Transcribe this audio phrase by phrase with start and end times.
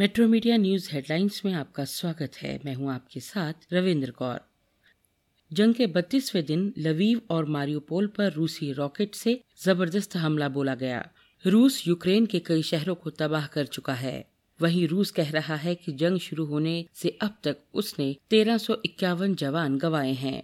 [0.00, 4.40] Metro media news headlines में आपका स्वागत है। मैं हूँ आपके साथ रविंद्र कौर।
[5.52, 11.10] जंग के बत्तीसवें दिन लवीव और मारियोपोल पर रूसी रॉकेट से ज़बरदस्त हमला बोला गया।
[11.46, 14.24] रूस यूक्रेन के कई शहरों को तबाह कर चुका है।
[14.62, 18.58] वहीं रूस कह रहा है कि जंग शुरू होने से अब तक उसने तेरह
[19.28, 20.42] जवान गंवाए हैं।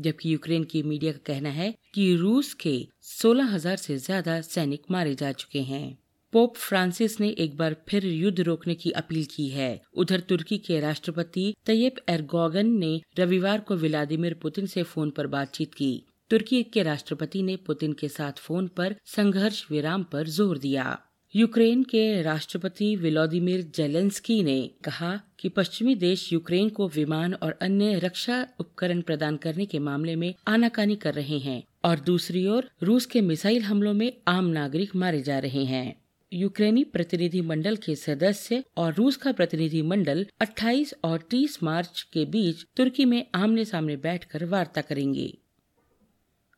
[0.00, 5.14] जबकि यूक्रेन की मीडिया का कहना है कि रूस के 16,000 से ज़्यादा सैनिक मारे
[5.14, 6.01] जा चुके हैं।
[6.32, 10.78] पोप फ्रांसिस ने एक बार फिर युद्ध रोकने की अपील की है। उधर तुर्की के
[10.80, 15.92] राष्ट्रपति तैयब एरगोगन ने रविवार को व्लादिमीर पुतिन से फ़ोन पर बातचीत की।
[16.30, 20.98] तुर्की के राष्ट्रपति ने पुतिन के साथ फ़ोन पर संघर्ष विराम पर ज़ोर दिया।
[21.34, 27.98] यूक्रेन के राष्ट्रपति विलोदिमिर जेलेंस्की ने कहा कि पश्चिमी देश यूक्रेन को विमान और अन्य
[27.98, 33.06] रक्षा उपकरण प्रदान करने के मामले में आनाकानी कर रहे हैं और दूसरी ओर रूस
[33.06, 36.01] के मिसाइल हमलों में आम नागरिक मारे जा रहे हैं।
[36.32, 42.24] यूक्रेनी प्रतिनिधि मंडल के सदस्य और रूस का प्रतिनिधि मंडल 28 और 30 मार्च के
[42.24, 45.38] बीच तुर्की में आमने सामने बैठकर वार्ता करेंगे।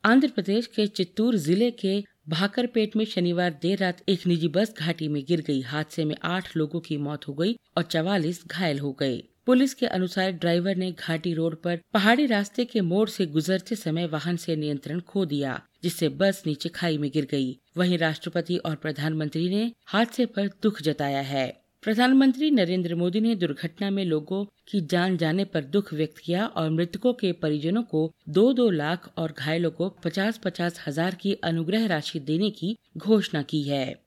[0.03, 5.07] आंध्र प्रदेश के चित्तूर ज़िले के भाकरपेट में शनिवार देर रात एक निजी बस घाटी
[5.07, 8.91] में गिर गई। हादसे में आठ लोगों की मौत हो गई और चवालीस घायल हो
[8.91, 13.75] गए। पुलिस के अनुसार ड्राइवर ने घाटी रोड पर पहाड़ी रास्ते के मोड़ से गुजरते
[13.75, 18.57] समय वाहन से नियंत्रण खो दिया, जिससे बस नीचे खाई में गिर गई। वहीं राष्ट्रपति
[18.57, 21.47] और प्रधानमंत्री ने हादसे पर दुख जताया है।
[21.83, 26.69] प्रधानमंत्री नरेंद्र मोदी ने दुर्घटना में लोगों की जान जाने पर दुख व्यक्त किया और
[26.69, 31.85] मृतकों के परिजनों को दो दो लाख और घायलों को पचास पचास हज़ार की अनुग्रह
[31.85, 34.04] राशि देने की घोषणा की है।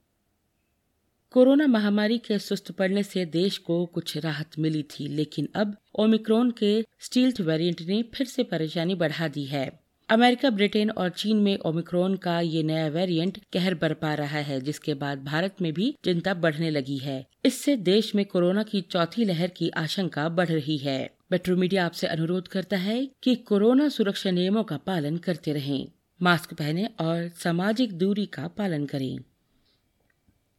[1.33, 6.51] कोरोना महामारी के सुस्त पड़ने से देश को कुछ राहत मिली थी, लेकिन अब ओमिक्रॉन
[6.51, 6.71] के
[7.01, 9.69] स्टील्थ वेरिएंट ने फिर से परेशानी बढ़ा दी है।
[10.09, 14.95] अमेरिका, ब्रिटेन और चीन में ओमिक्रॉन का ये नया वेरिएंट कहर बरपा रहा है, जिसके
[14.95, 19.49] बाद भारत में भी चिंता बढ़ने लगी है। इससे देश में कोरोना की चौथी लहर
[19.49, 21.01] की आशंका बढ़ रही है।
[21.33, 25.89] मेट्रो मीडिया आपसे अनुरोध करता है कि कोरोना सुरक्षा नियमों का पालन करते रहें,
[26.21, 29.19] मास्क पहने और सामाजिक दूरी का पालन करें।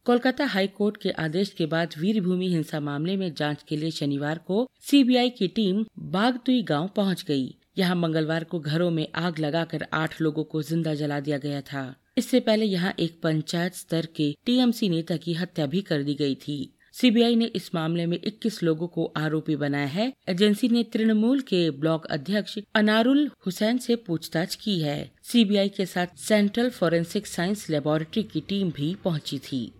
[0.06, 4.38] कोलकाता हाई कोर्ट के आदेश के बाद वीरभूमि हिंसा मामले में जाँच के लिए शनिवार
[4.38, 9.86] को सीबीआई की टीम बागतुई गाँव पहुँच गई। यहाँ मंगलवार को घरों में आग लगाकर
[9.92, 11.82] आठ लोगों को ज़िंदा जला दिया गया था।
[12.18, 16.34] इससे पहले यहाँ एक पंचायत स्तर के टीएमसी नेता की हत्या भी कर दी गई
[16.34, 16.58] थी।
[16.92, 21.70] सीबीआई ने इस मामले में 21 लोगों को आरोपी बनाया है। एजेंसी ने तृणमूल के
[21.70, 28.22] ब्लॉक अध्यक्ष अनारुल हुसैन से पूछताछ की है। सीबीआई के साथ सेंट्रल फोरेंसिक साइंस लेबोरेटरी
[28.22, 29.70] की टीम भी पहुँची थी।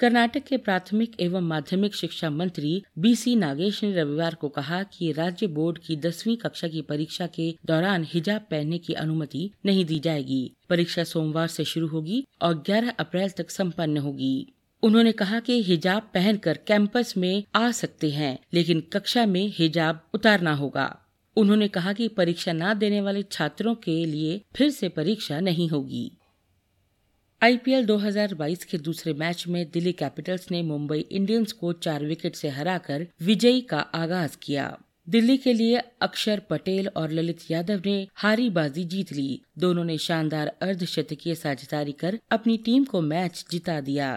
[0.00, 5.12] कर्नाटक के प्राथमिक एवं माध्यमिक शिक्षा मंत्री बी सी नागेश ने रविवार को कहा कि
[5.12, 9.98] राज्य बोर्ड की दसवीं कक्षा की परीक्षा के दौरान हिजाब पहनने की अनुमति नहीं दी
[9.98, 15.62] जाएगी। परीक्षा सोमवार से शुरू होगी और 11 अप्रैल तक संपन्न होगी। उन्होंने कहा कि
[15.62, 20.98] हिजाब पहनकर कैंपस में आ सकते हैं, लेकिन कक्षा में हिजाब उतारना होगा।
[21.36, 26.12] उन्होंने कहा कि परीक्षा न देने वाले छात्रों के लिए फिर से परीक्षा नहीं होगी।
[27.42, 32.48] आईपीएल 2022 के दूसरे मैच में दिल्ली कैपिटल्स ने मुंबई इंडियंस को चार विकेट से
[32.48, 34.78] हराकर विजयी का आगाज़ किया।
[35.08, 39.98] दिल्ली के लिए अक्षर पटेल और ललित यादव ने हारी बाजी जीत ली। दोनों ने
[39.98, 44.08] शानदार अर्धशतकीय साझेदारी कर अपनी टीम को मैच जिता दिया।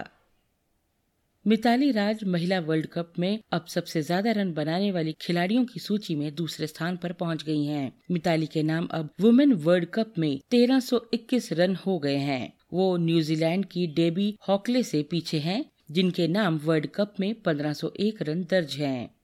[1.46, 6.14] मिताली राज महिला वर्ल्ड कप में अब सबसे ज़्यादा रन बनाने वाली खिलाड़ियों की सूची
[6.14, 10.40] में दूसरे स्थान पर पहुँच गई हैं। मिताली के नाम अब वुमेन वर्ल्ड कप में
[10.50, 16.58] 1321 रन हो गए हैं। वो न्यूजीलैंड की डेबी हॉकले से पीछे हैं, जिनके नाम
[16.58, 19.14] वर्ल्ड कप में 1501 रन दर्ज हैं।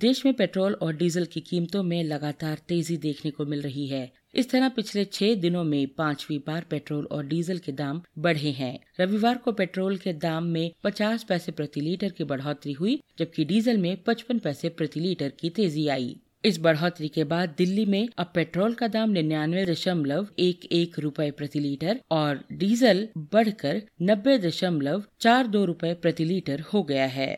[0.00, 4.12] देश में पेट्रोल और डीजल की कीमतों में लगातार तेज़ी देखने को मिल रही है।
[4.34, 8.78] इस तरह पिछले छह दिनों में पांचवी बार पेट्रोल और डीजल के दाम बढ़े हैं।
[9.00, 13.78] रविवार को पेट्रोल के दाम में 50 पैसे प्रति लीटर की बढ़ोतरी हुई, जबकि डीजल
[13.78, 18.30] में 55 पैसे प्रति लीटर की तेज़ी आई। इस बढ़ोतरी के बाद दिल्ली में अब
[18.34, 25.04] पेट्रोल का दाम निन्यानवे दशमलव एक एक रूपए प्रति लीटर और डीजल बढ़कर नब्बे दशमलव
[25.20, 27.36] चार दो रूपए प्रति लीटर हो गया है।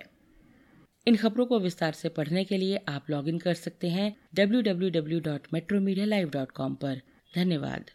[1.06, 4.90] इन खबरों को विस्तार से पढ़ने के लिए आप लॉगिन कर सकते हैं W W
[4.90, 6.76] W dot metro media live dot com
[7.36, 7.90] धन्यवाद।